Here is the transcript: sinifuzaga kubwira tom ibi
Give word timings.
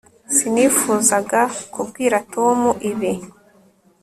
sinifuzaga 0.35 1.41
kubwira 1.73 2.17
tom 2.33 2.59
ibi 2.89 3.13